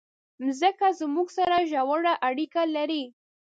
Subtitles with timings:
[0.45, 3.03] مځکه زموږ سره ژوره اړیکه لري.